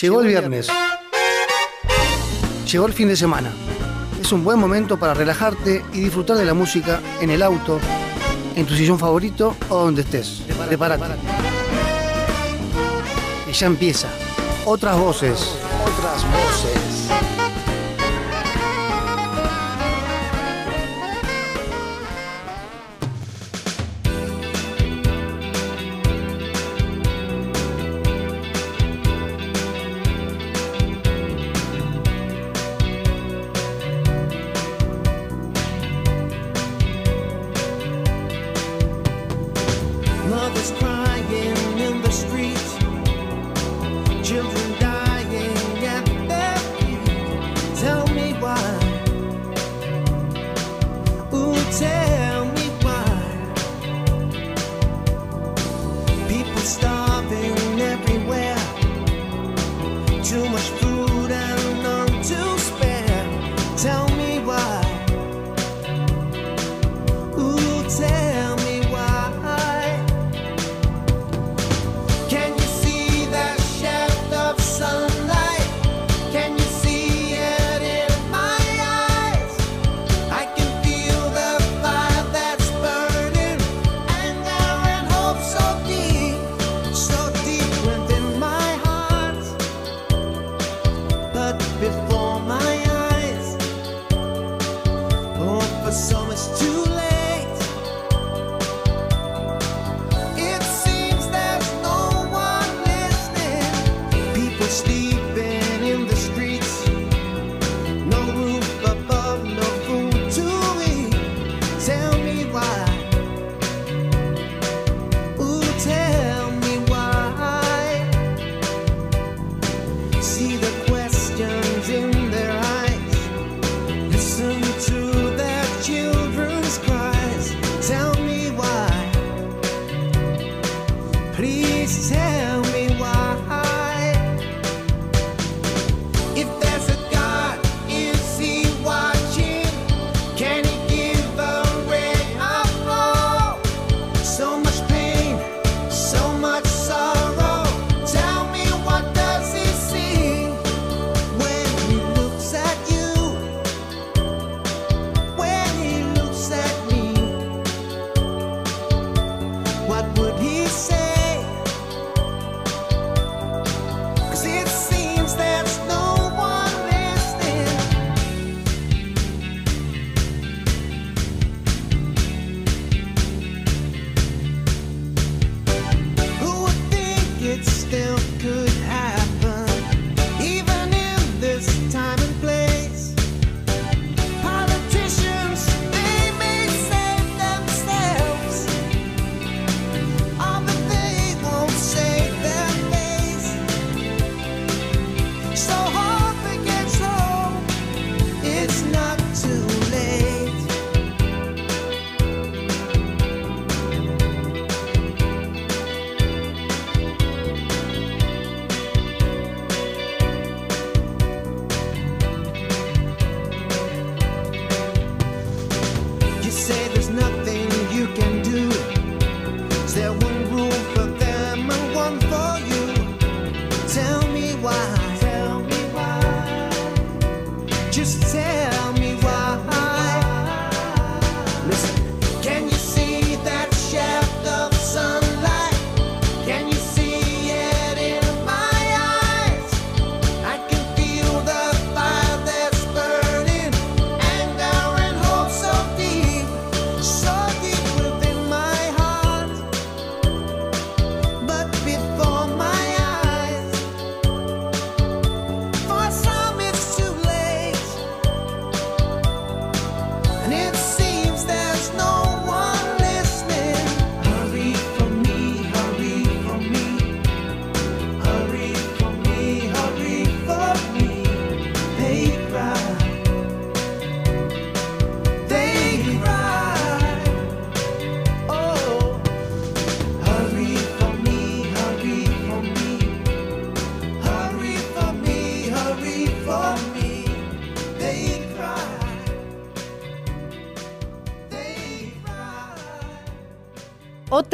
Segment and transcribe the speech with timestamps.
[0.00, 0.66] Llegó el viernes.
[2.70, 3.52] Llegó el fin de semana.
[4.20, 7.78] Es un buen momento para relajarte y disfrutar de la música en el auto,
[8.56, 10.42] en tu sillón favorito o donde estés.
[10.66, 11.04] Prepárate.
[13.48, 14.08] Y ya empieza.
[14.64, 15.38] Otras voces.
[15.84, 16.93] Otras voces.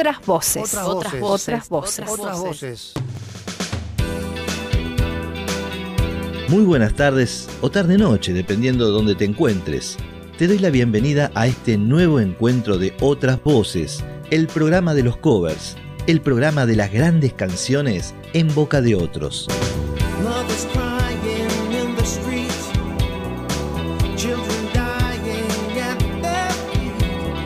[0.00, 0.74] otras voces.
[0.74, 1.22] Otras, voces.
[1.22, 2.04] Otras voces.
[2.08, 2.92] Otras voces.
[6.48, 9.98] Muy buenas tardes o tarde-noche, dependiendo de dónde te encuentres.
[10.38, 15.18] Te doy la bienvenida a este nuevo encuentro de Otras Voces, el programa de los
[15.18, 15.76] covers,
[16.06, 19.48] el programa de las grandes canciones en boca de otros.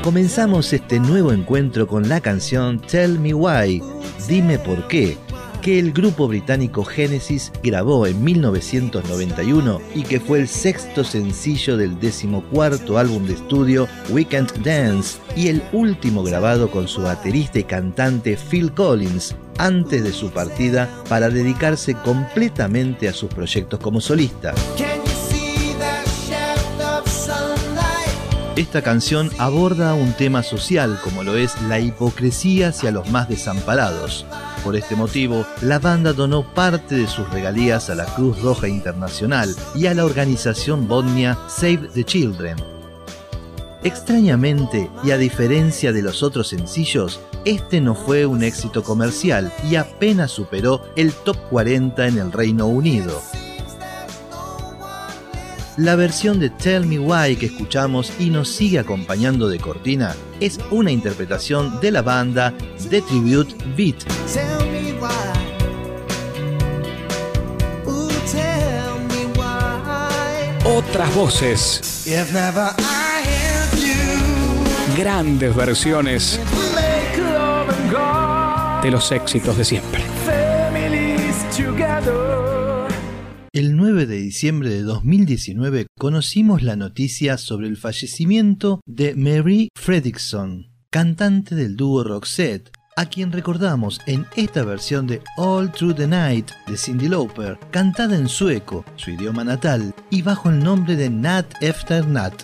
[0.05, 3.83] Comenzamos este nuevo encuentro con la canción Tell Me Why,
[4.29, 5.17] Dime por qué,
[5.63, 11.99] que el grupo británico Genesis grabó en 1991 y que fue el sexto sencillo del
[11.99, 18.37] decimocuarto álbum de estudio Weekend Dance y el último grabado con su baterista y cantante
[18.37, 24.53] Phil Collins antes de su partida para dedicarse completamente a sus proyectos como solista.
[28.57, 34.25] Esta canción aborda un tema social como lo es la hipocresía hacia los más desamparados.
[34.63, 39.53] Por este motivo, la banda donó parte de sus regalías a la Cruz Roja Internacional
[39.75, 42.57] y a la organización bosnia Save the Children.
[43.83, 49.75] Extrañamente, y a diferencia de los otros sencillos, este no fue un éxito comercial y
[49.75, 53.21] apenas superó el top 40 en el Reino Unido.
[55.77, 60.61] La versión de Tell Me Why que escuchamos y nos sigue acompañando de cortina es
[60.71, 62.55] una interpretación de la banda
[62.91, 63.97] The Tribute Beat.
[70.65, 72.07] Otras voces,
[74.97, 76.41] grandes versiones
[78.81, 80.14] de los éxitos de siempre.
[83.95, 91.55] 9 de diciembre de 2019 conocimos la noticia sobre el fallecimiento de Mary Fredriksson, cantante
[91.55, 96.77] del dúo Roxette, a quien recordamos en esta versión de All Through the Night de
[96.77, 102.05] Cyndi Lauper, cantada en sueco, su idioma natal, y bajo el nombre de Nat Efter
[102.05, 102.43] Nat.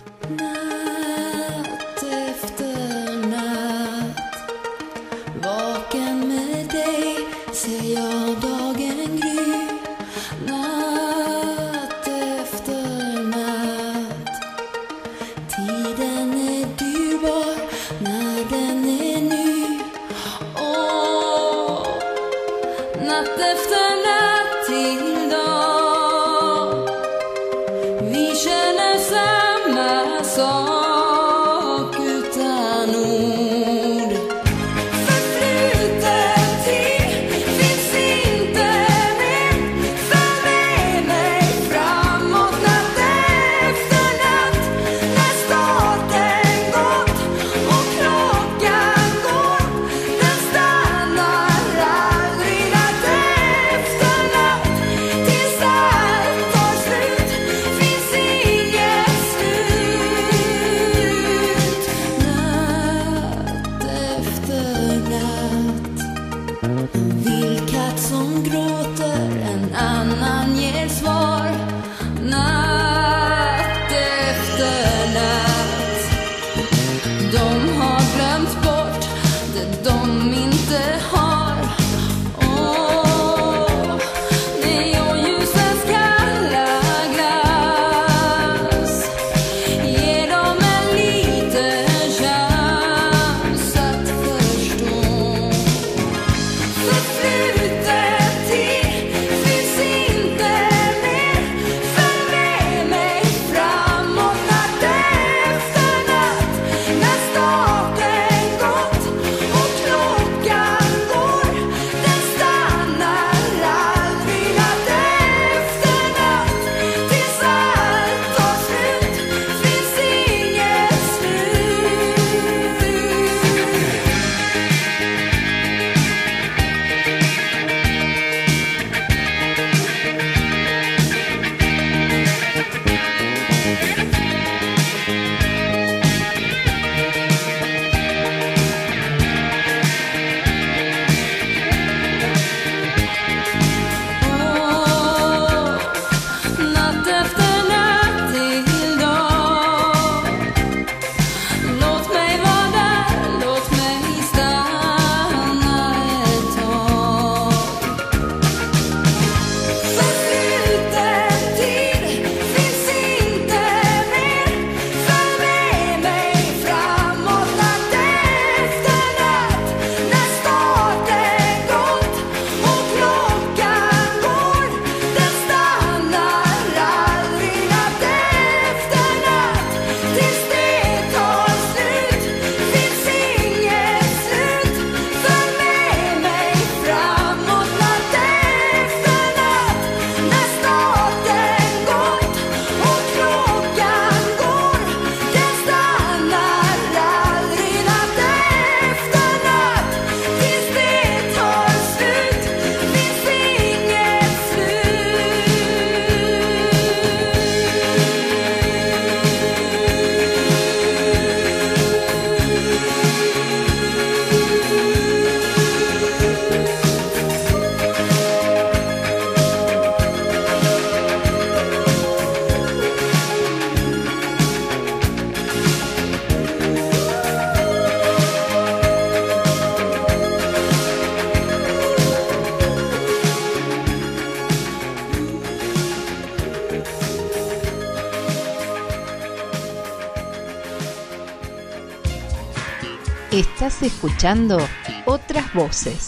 [243.61, 244.57] Estás escuchando
[245.05, 246.07] otras voces.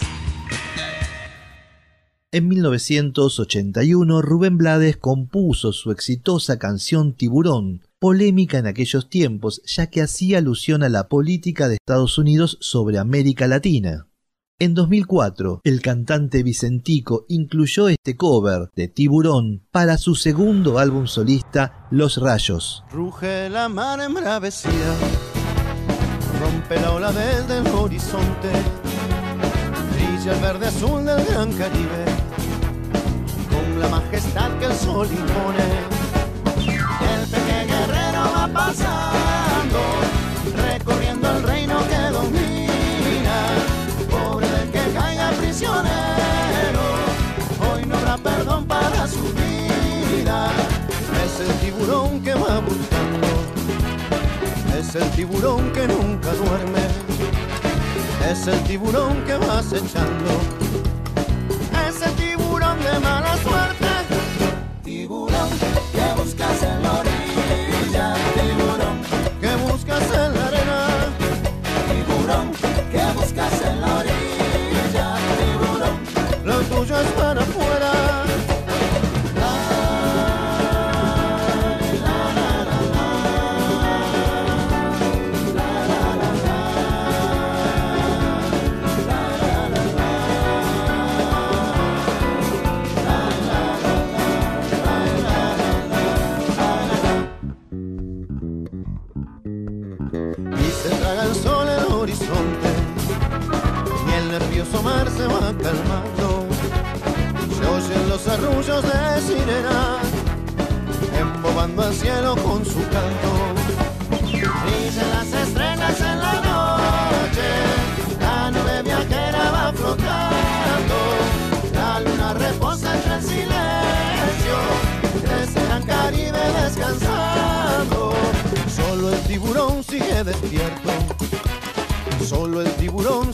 [2.31, 10.01] En 1981, Rubén Blades compuso su exitosa canción Tiburón, polémica en aquellos tiempos, ya que
[10.01, 14.07] hacía alusión a la política de Estados Unidos sobre América Latina.
[14.57, 21.87] En 2004, el cantante Vicentico incluyó este cover de Tiburón para su segundo álbum solista,
[21.91, 22.83] Los Rayos.
[22.91, 24.97] Ruge la mar embravecida,
[26.43, 28.51] rompe la ola desde el horizonte,
[29.93, 32.03] brilla el verde azul del gran Caribe,
[33.51, 35.67] con la majestad que el sol impone.
[37.13, 39.79] El pequeño guerrero va pasando,
[40.67, 43.37] recorriendo el reino que domina,
[44.11, 46.85] pobre del que caiga prisionero,
[47.67, 50.51] hoy no habrá perdón para su vida.
[51.23, 52.92] Es el tiburón que va buscando,
[54.83, 56.85] es el tiburón que nunca duerme,
[58.29, 60.31] es el tiburón que va acechando,
[61.87, 63.87] es el tiburón de mala suerte.
[64.83, 65.49] Tiburón
[65.93, 68.15] que buscas en la orilla,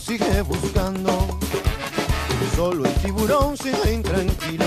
[0.10, 1.12] sigue buscando.
[2.56, 4.66] Solo el tiburón sigue intranquilo.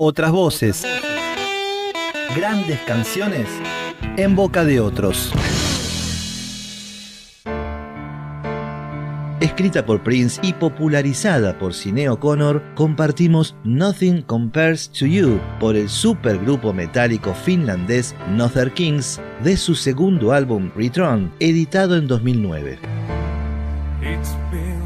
[0.00, 0.86] Otras voces.
[2.36, 3.48] Grandes canciones
[4.16, 5.32] en boca de otros.
[9.40, 15.88] Escrita por Prince y popularizada por Sinéad O'Connor, compartimos Nothing Compares to You por el
[15.88, 22.78] supergrupo metálico finlandés Northern Kings de su segundo álbum Return, editado en 2009.
[24.00, 24.78] It's been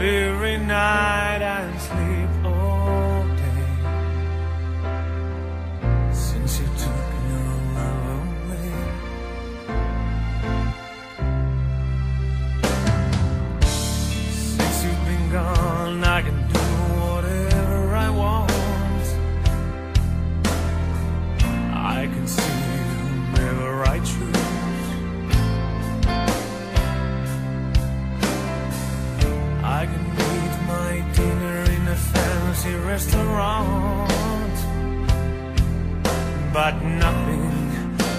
[0.00, 2.19] go out every night and sleep
[32.90, 34.58] restaurant.
[36.52, 37.52] But nothing,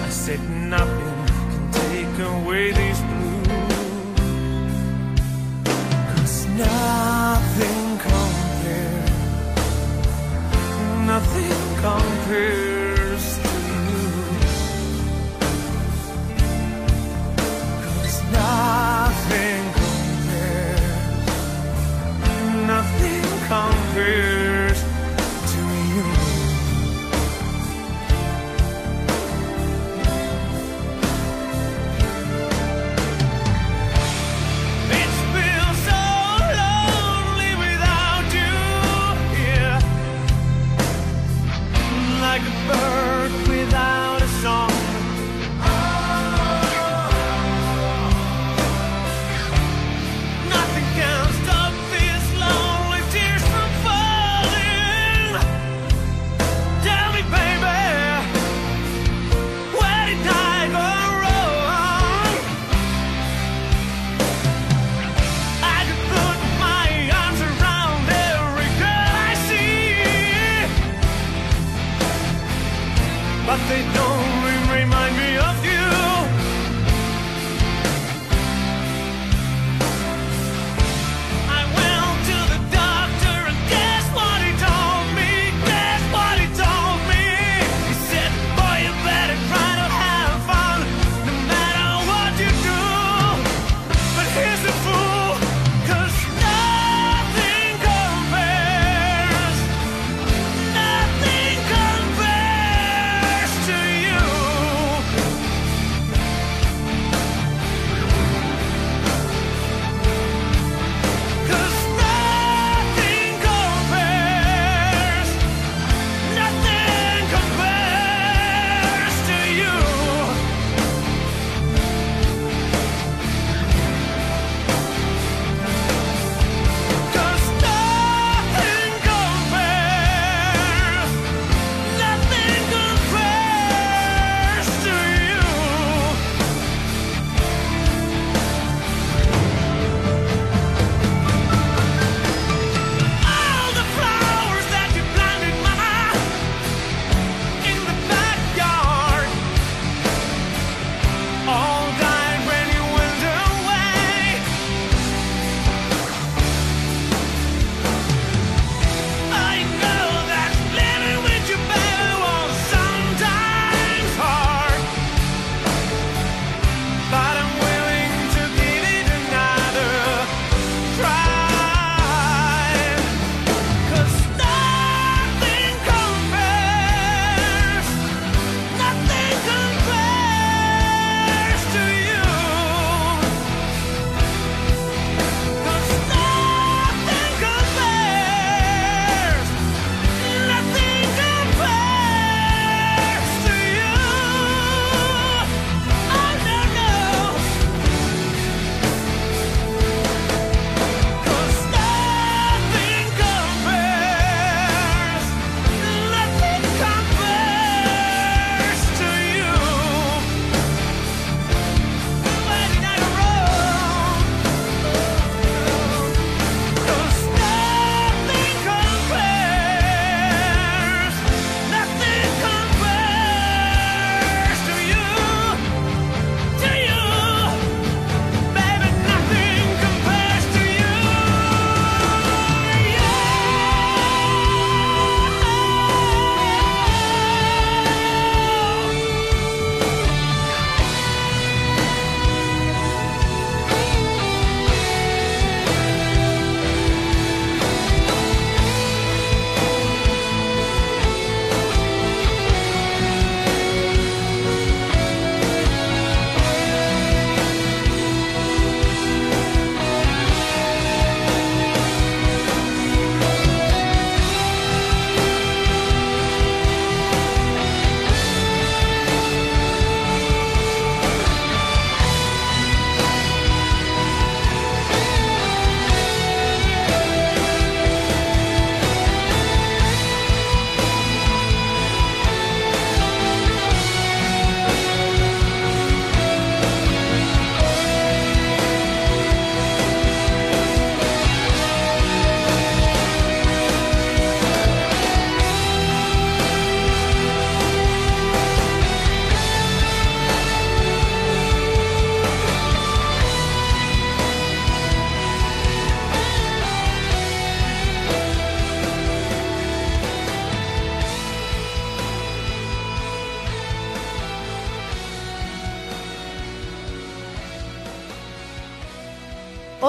[0.08, 0.42] I said
[0.76, 1.20] nothing
[1.52, 3.48] Can take away these blues.
[6.12, 6.38] Cause
[6.68, 9.10] nothing compares
[11.12, 14.00] Nothing compares to you.
[17.86, 20.96] Cause nothing compares
[22.72, 24.41] Nothing compares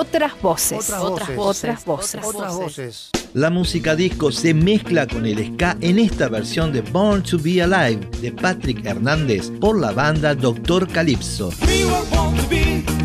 [0.03, 0.79] Otras voces.
[0.91, 1.63] Otras Otras, voces.
[1.71, 2.21] otras voces.
[2.25, 3.11] Otras voces.
[3.35, 7.63] La música disco se mezcla con el ska en esta versión de Born to Be
[7.63, 11.51] Alive de Patrick Hernández por la banda Doctor Calypso.
[11.69, 13.02] We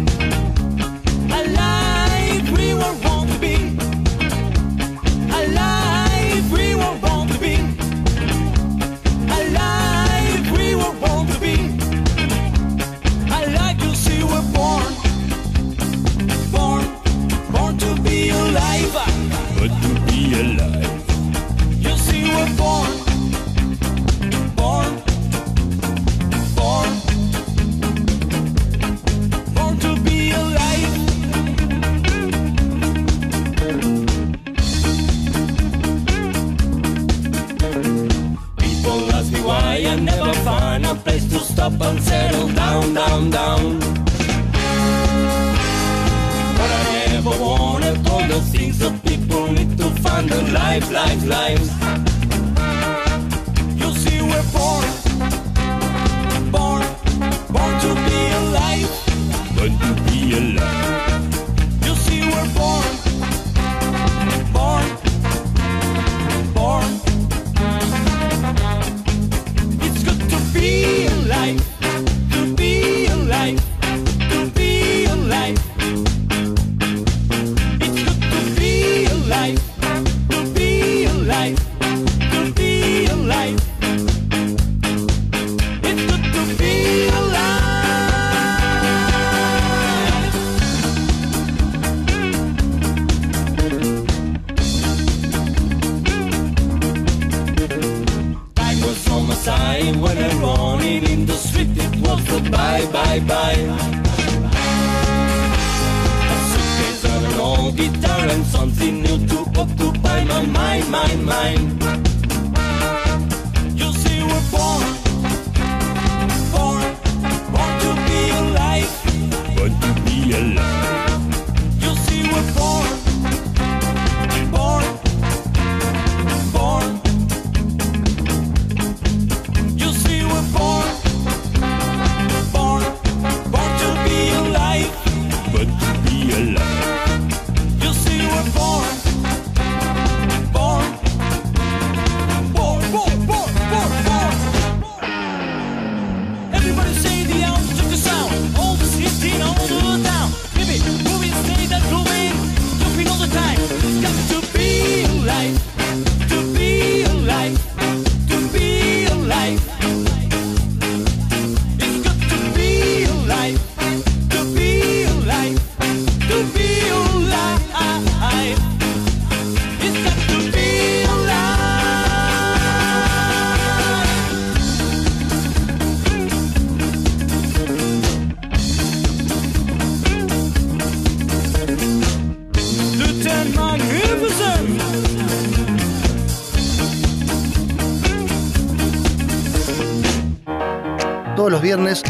[191.68, 192.02] viernes.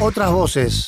[0.00, 0.86] Otras voces.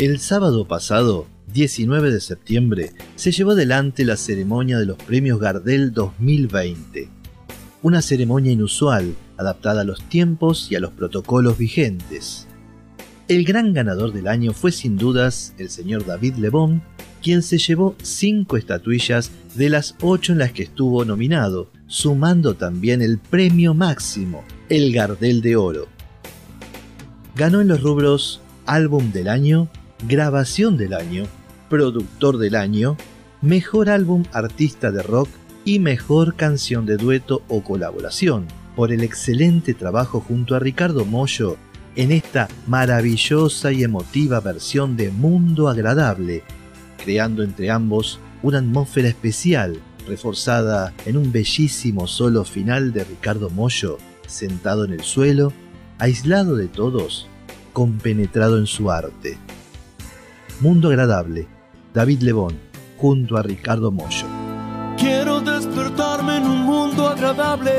[0.00, 5.92] El sábado pasado, 19 de septiembre, se llevó adelante la ceremonia de los premios Gardel
[5.92, 7.08] 2020.
[7.82, 12.48] Una ceremonia inusual, adaptada a los tiempos y a los protocolos vigentes.
[13.28, 16.82] El gran ganador del año fue sin dudas el señor David Lebón,
[17.22, 23.02] quien se llevó cinco estatuillas de las ocho en las que estuvo nominado, sumando también
[23.02, 25.88] el premio máximo, el Gardel de Oro.
[27.34, 29.68] Ganó en los rubros Álbum del Año,
[30.08, 31.24] Grabación del Año,
[31.68, 32.96] Productor del Año,
[33.40, 35.28] Mejor Álbum Artista de Rock
[35.64, 41.56] y Mejor Canción de Dueto o Colaboración, por el excelente trabajo junto a Ricardo Mollo
[41.94, 46.42] en esta maravillosa y emotiva versión de Mundo Agradable,
[47.04, 53.98] creando entre ambos una atmósfera especial, reforzada en un bellísimo solo final de Ricardo Mollo,
[54.26, 55.52] sentado en el suelo,
[55.98, 57.28] aislado de todos,
[57.72, 59.38] compenetrado en su arte.
[60.60, 61.46] Mundo Agradable,
[61.94, 62.58] David Lebón,
[62.96, 64.26] junto a Ricardo Mollo.
[64.98, 67.72] Quiero despertarme en un mundo agradable.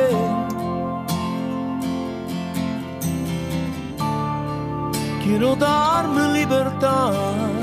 [5.24, 7.63] Quiero darme libertad.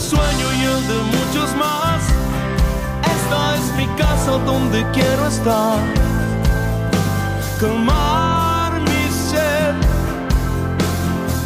[0.00, 2.02] sueño y el de muchos más.
[3.16, 5.78] Esta es mi casa donde quiero estar.
[7.60, 9.74] Calmar mi sed,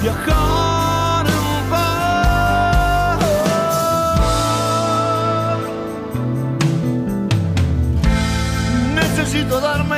[0.02, 0.52] viajar.
[8.94, 9.96] Necesito darme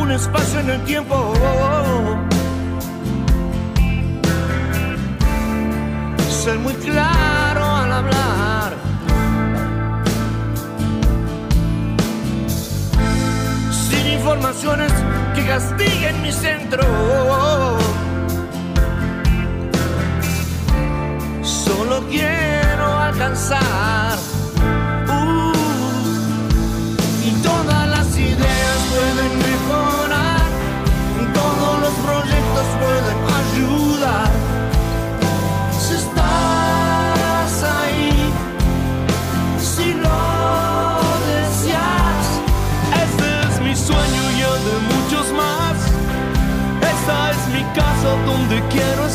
[0.00, 1.34] un espacio en el tiempo.
[6.28, 7.33] Ser muy claro
[14.34, 14.92] informaciones
[15.34, 16.82] que castiguen mi centro.
[21.42, 24.18] Solo quiero alcanzar.
[48.74, 49.08] Quiero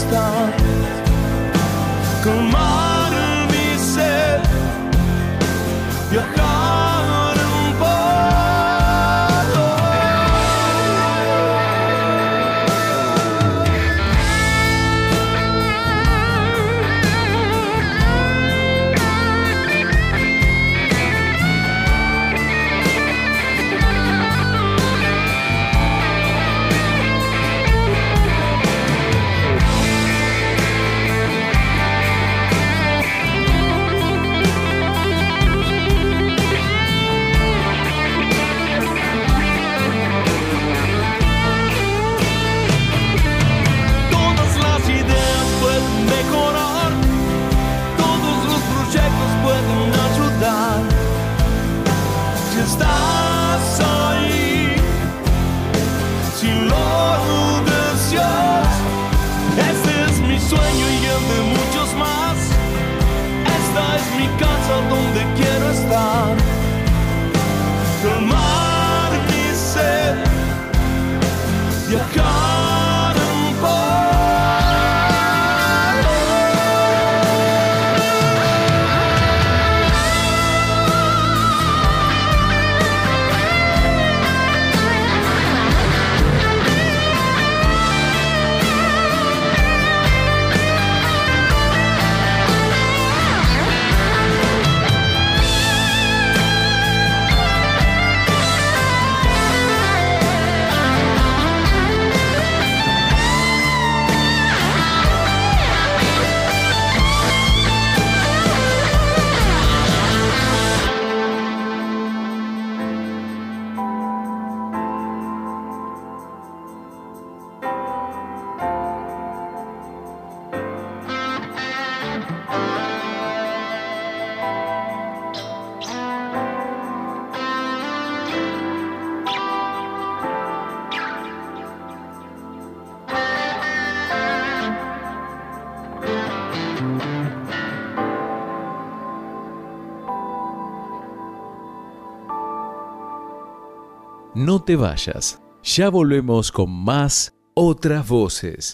[144.49, 145.39] No te vayas.
[145.61, 148.73] Ya volvemos con más otras voces.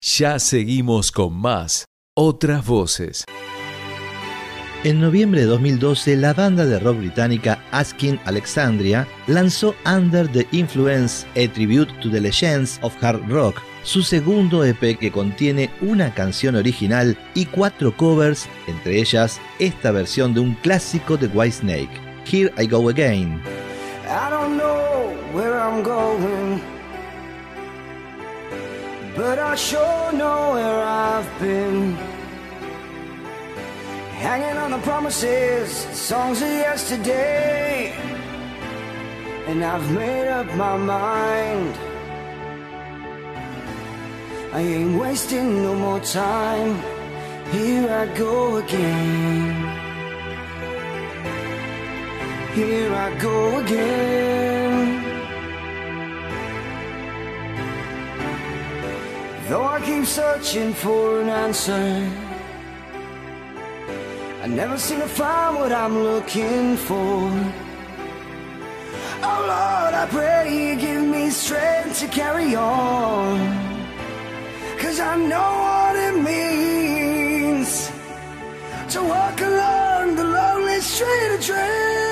[0.00, 1.84] Ya seguimos con más
[2.16, 3.24] otras voces.
[4.82, 11.24] En noviembre de 2012, la banda de rock británica Asking Alexandria lanzó Under the Influence,
[11.36, 16.56] a tribute to the legends of hard rock, su segundo EP que contiene una canción
[16.56, 22.66] original y cuatro covers, entre ellas esta versión de un clásico de Whitesnake, Here I
[22.66, 23.40] Go Again.
[24.08, 26.62] I don't know where I'm going,
[29.14, 31.94] but I sure know where I've been.
[34.16, 37.92] Hanging on the promises, songs of yesterday,
[39.46, 41.76] and I've made up my mind.
[44.54, 46.80] I ain't wasting no more time.
[47.52, 49.67] Here I go again.
[52.58, 55.04] Here I go again.
[59.48, 62.10] Though I keep searching for an answer.
[64.42, 67.30] I never seem to find what I'm looking for.
[69.28, 73.38] Oh Lord, I pray you give me strength to carry on.
[74.80, 77.88] Cause I know what it means
[78.94, 82.07] to walk along the lonely street of dreams.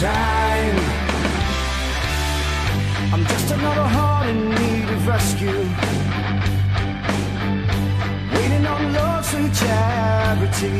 [0.00, 0.76] Time.
[3.12, 5.60] I'm just another heart in need of rescue.
[8.34, 10.78] Waiting on love's sweet charity.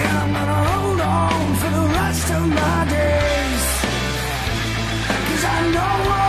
[0.00, 3.64] And I'm gonna hold on for the rest of my days.
[5.28, 6.23] Cause I know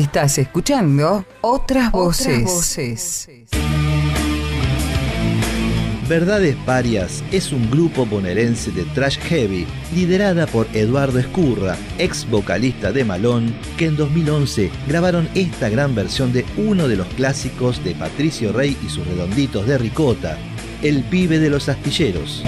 [0.00, 3.28] Estás escuchando otras voces.
[6.08, 12.92] Verdades Parias es un grupo bonaerense de thrash heavy liderada por Eduardo Escurra, ex vocalista
[12.92, 17.94] de Malón, que en 2011 grabaron esta gran versión de uno de los clásicos de
[17.94, 20.38] Patricio Rey y sus redonditos de ricota,
[20.80, 22.42] El pibe de los astilleros.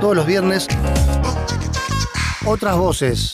[0.00, 0.68] Todos los viernes.
[2.44, 3.32] Otras voces.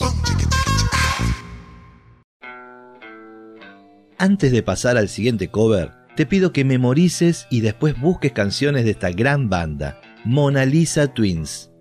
[4.17, 8.91] Antes de pasar al siguiente cover, te pido que memorices y después busques canciones de
[8.91, 11.71] esta gran banda, Mona Lisa Twins.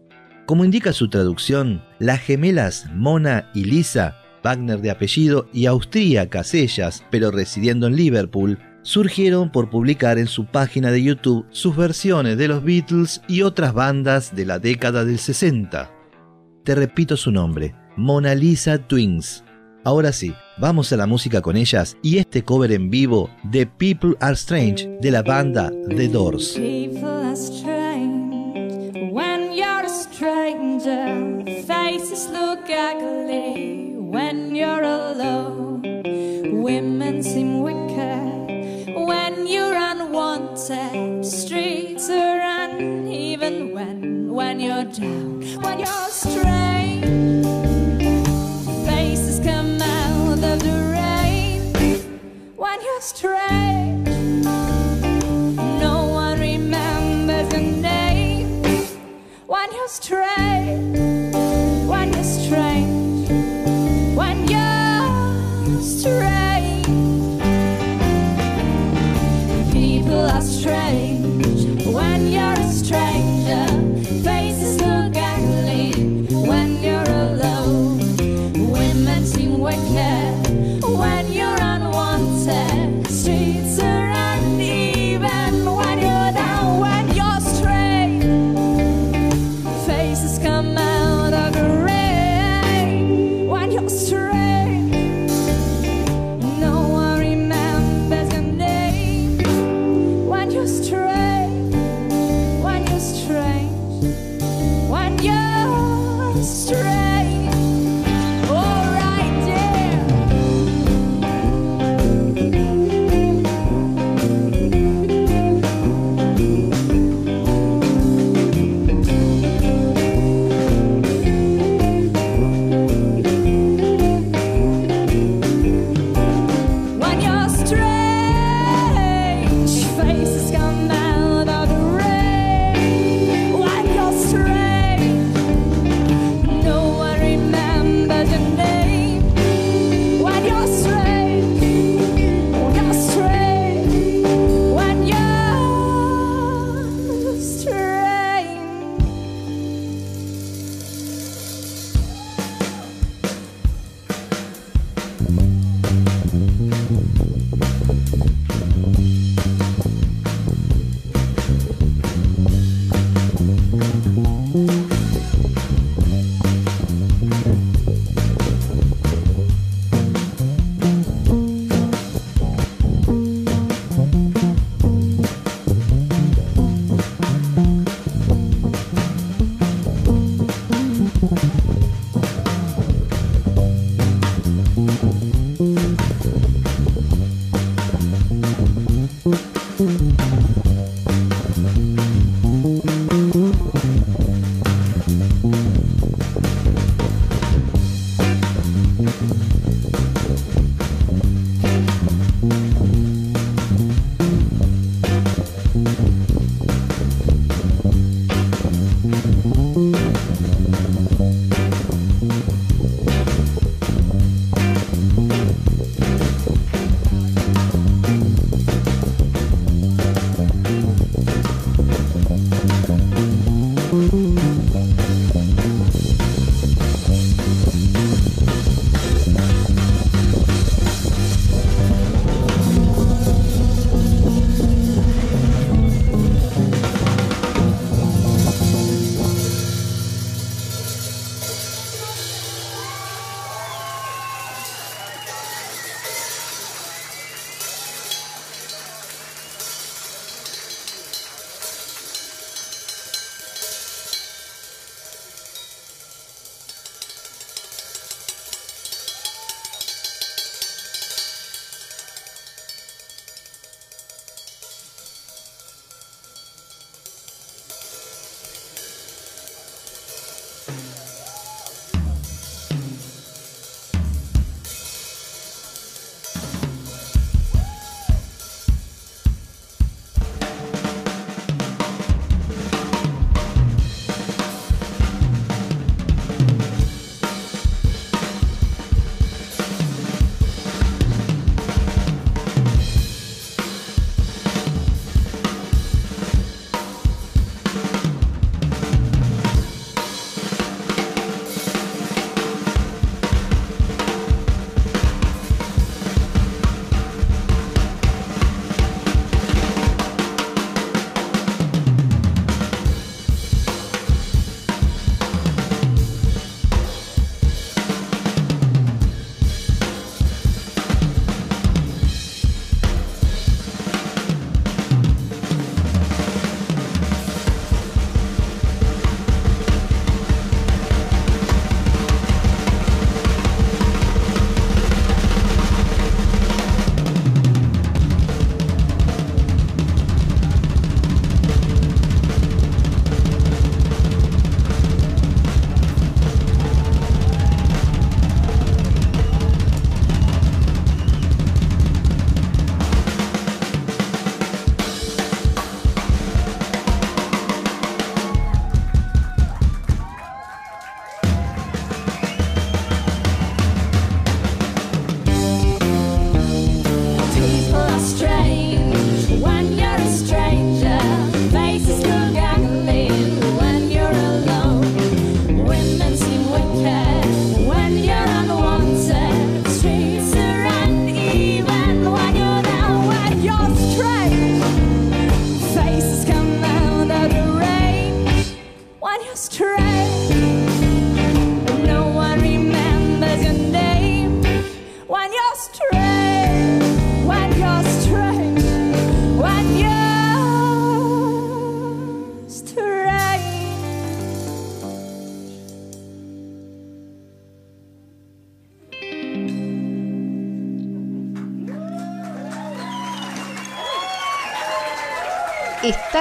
[0.46, 7.04] Como indica su traducción, las gemelas Mona y Lisa, Wagner de apellido y austríacas ellas,
[7.10, 12.48] pero residiendo en Liverpool, surgieron por publicar en su página de YouTube sus versiones de
[12.48, 15.90] los Beatles y otras bandas de la década del 60.
[16.64, 19.44] Te repito su nombre, Mona Lisa Twins.
[19.84, 24.14] Ahora sí, vamos a la música con ellas y este cover en vivo de People
[24.20, 26.56] Are Strange de la banda The Doors.
[40.70, 41.24] Unwanted.
[41.24, 45.42] Streets are uneven when when you're down.
[45.60, 47.46] When you're strange,
[48.86, 51.72] faces come out of the rain.
[52.56, 54.08] When you're strange.
[55.80, 58.62] No one remembers your name
[59.46, 61.34] when you're strange.
[61.86, 63.28] When you're strange.
[64.16, 66.41] When you're strange.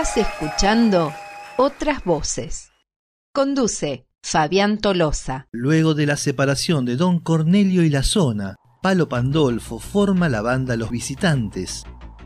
[0.01, 1.13] Estás escuchando
[1.57, 2.71] Otras Voces.
[3.31, 5.45] Conduce Fabián Tolosa.
[5.51, 10.75] Luego de la separación de Don Cornelio y la zona, Palo Pandolfo forma la banda
[10.75, 11.83] Los Visitantes.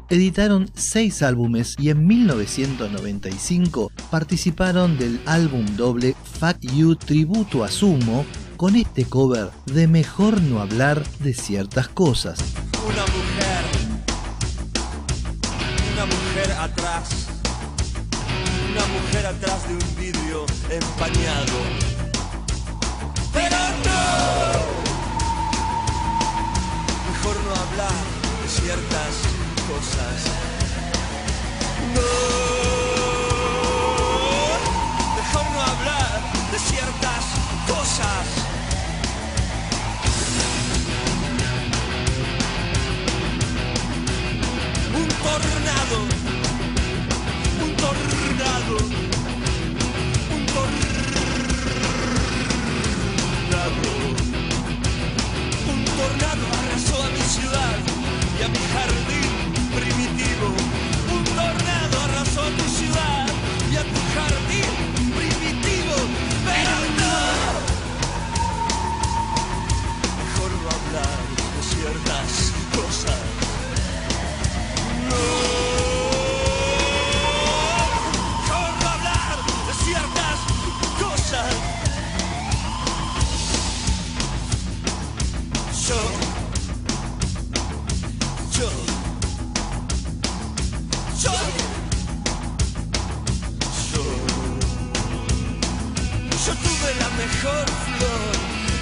[0.09, 8.25] Editaron seis álbumes y en 1995 participaron del álbum doble Fuck You Tributo a Sumo
[8.55, 12.39] con este cover de Mejor no hablar de ciertas cosas.
[12.85, 13.65] Una mujer,
[15.93, 17.24] una mujer atrás,
[18.75, 21.57] una mujer atrás de un vidrio empañado.
[23.31, 24.01] Pero no,
[27.09, 28.03] mejor no hablar
[28.41, 29.13] de ciertas
[29.69, 30.17] cosas.
[31.95, 32.11] No,
[35.19, 36.17] mejor no hablar
[36.51, 37.23] de ciertas
[37.69, 38.25] cosas.
[44.95, 45.97] un tornado,
[48.45, 49.04] tornado,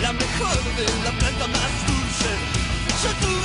[0.04, 2.32] la mejor de la planta más dulce.
[3.04, 3.42] Yo tuve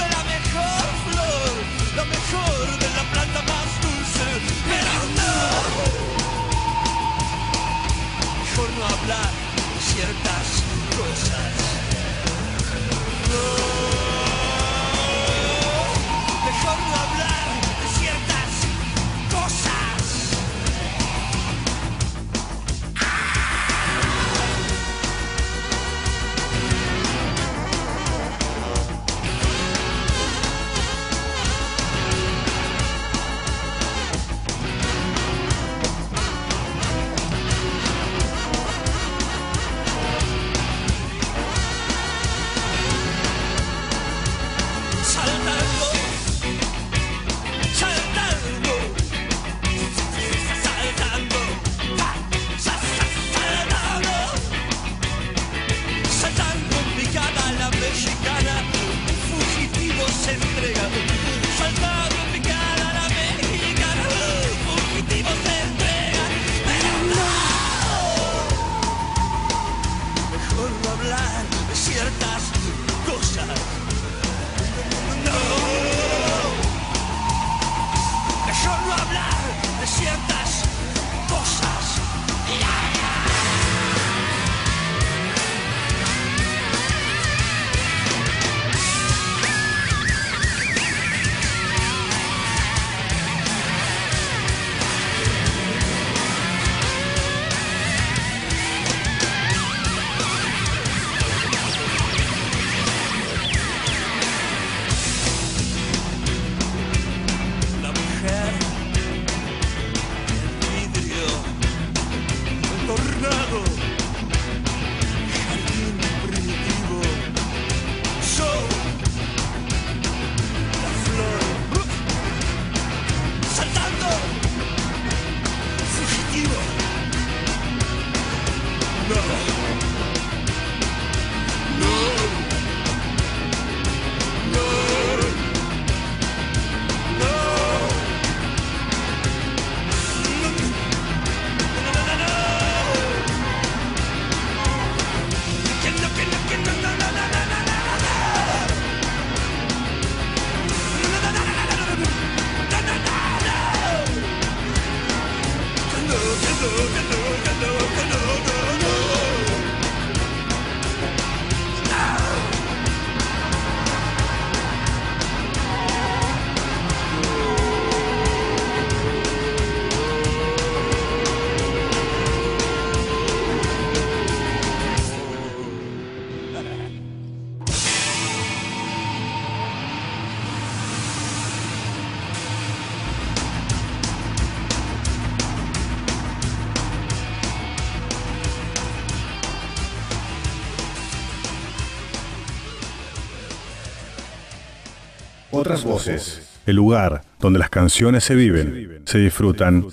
[195.68, 196.40] Otras voces.
[196.64, 199.84] El lugar donde las canciones se viven, se disfrutan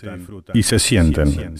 [0.53, 1.51] y se sienten.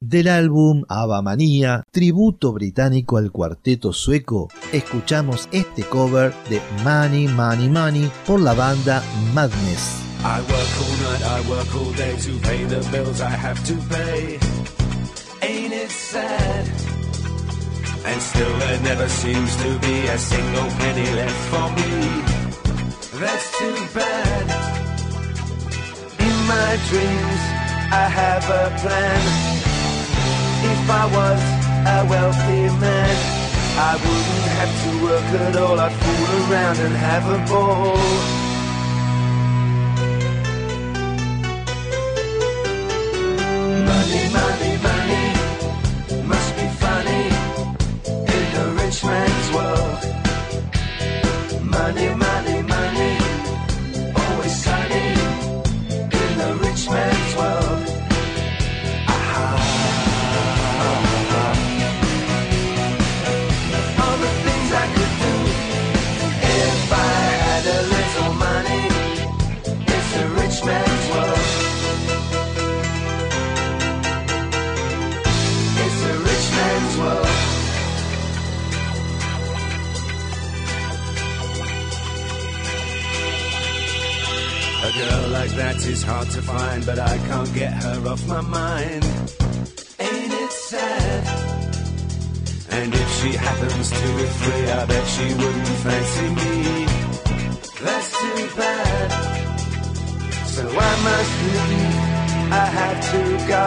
[0.00, 0.84] Del álbum
[1.22, 8.54] Manía, tributo británico al cuarteto sueco, escuchamos este cover de Money, Money, Money por la
[8.54, 9.02] banda
[9.34, 10.00] Madness.
[10.20, 13.74] I work all night, I work all day to pay the bills I have to
[13.94, 14.38] pay.
[15.42, 16.64] Ain't it sad?
[18.06, 22.43] And still there never seems to be a single penny left for me.
[23.24, 24.46] That's too bad.
[26.26, 27.42] In my dreams,
[28.02, 29.22] I have a plan.
[30.72, 31.40] If I was
[31.96, 33.16] a wealthy man,
[33.78, 35.80] I wouldn't have to work at all.
[35.80, 37.96] I'd fool around and have a ball.
[43.88, 45.33] Money, money, money
[85.56, 89.04] that is hard to find, but I can't get her off my mind.
[89.98, 91.22] Ain't it sad?
[92.70, 96.86] And if she happens to be free, I bet she wouldn't fancy me.
[97.84, 99.10] That's too bad.
[100.54, 102.14] So I must leave.
[102.62, 103.20] I have to
[103.54, 103.66] go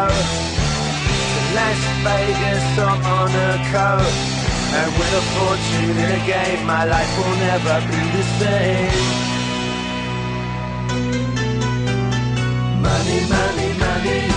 [1.32, 3.90] to Las Vegas or on Monaco.
[4.80, 9.17] And with a fortune in a game, my life will never be the same.
[13.26, 14.28] Money, money,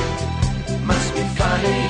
[0.86, 1.89] must be funny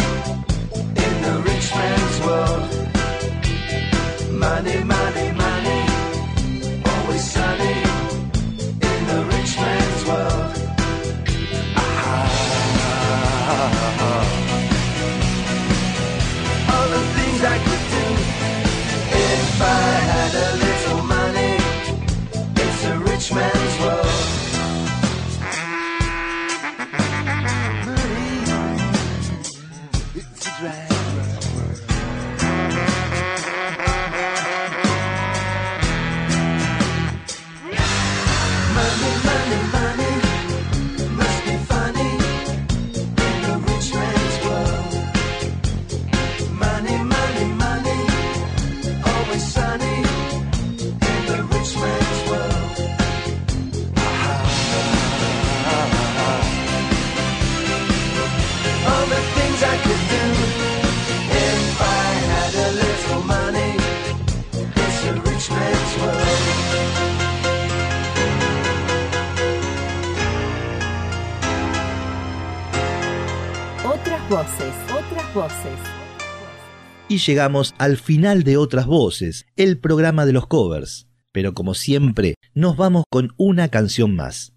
[77.27, 81.07] llegamos al final de Otras Voces, el programa de los covers.
[81.33, 84.53] Pero como siempre, nos vamos con una canción más.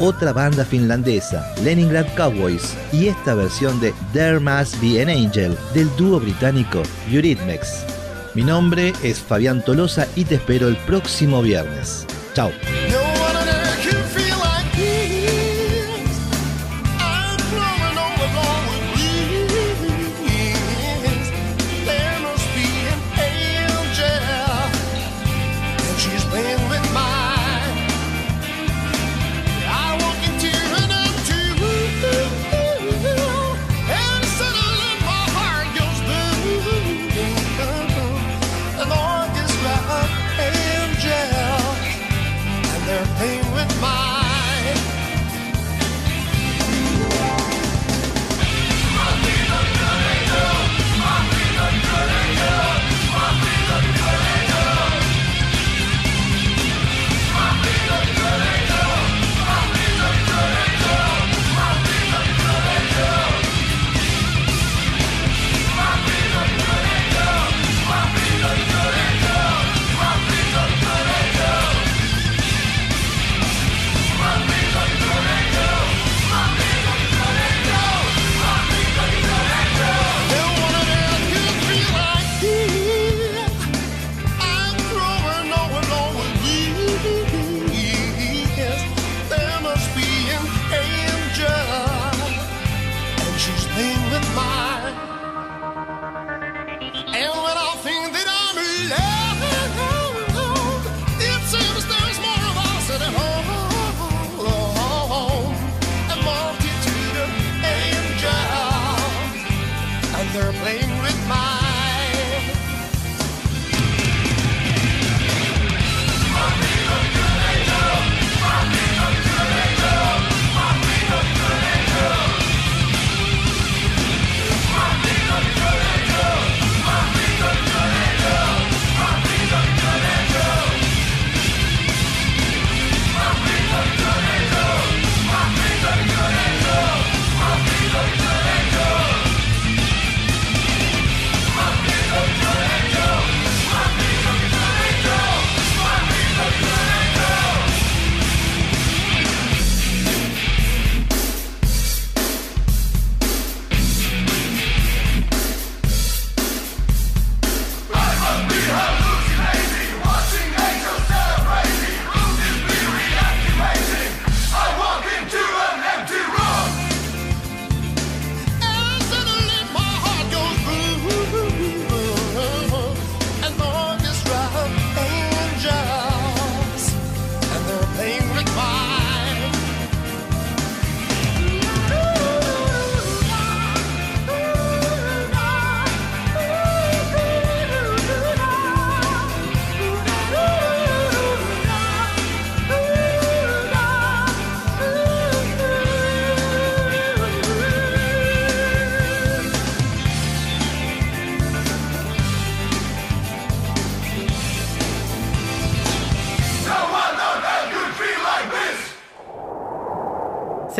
[0.00, 5.88] Otra banda finlandesa, Leningrad Cowboys, y esta versión de There Must Be an Angel del
[5.96, 7.86] dúo británico Eurythmics.
[8.34, 12.06] Mi nombre es Fabián Tolosa y te espero el próximo viernes.
[12.34, 12.50] Chao.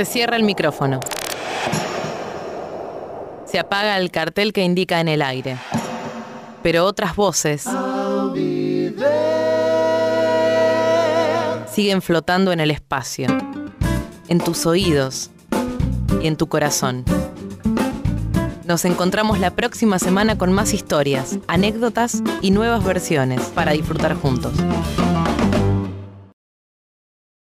[0.05, 1.01] Se cierra el micrófono.
[3.47, 5.57] Se apaga el cartel que indica en el aire.
[6.63, 7.63] Pero otras voces
[11.73, 13.29] siguen flotando en el espacio,
[14.29, 15.31] en tus oídos
[16.21, 17.07] y en tu corazón.
[18.67, 24.53] Nos encontramos la próxima semana con más historias, anécdotas y nuevas versiones para disfrutar juntos.